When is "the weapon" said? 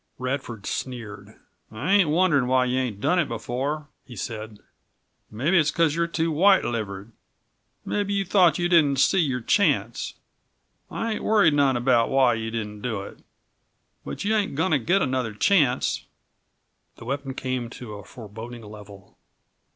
16.95-17.35